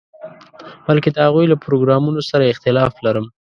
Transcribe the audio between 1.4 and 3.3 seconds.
له پروګرامونو سره اختلاف لرم.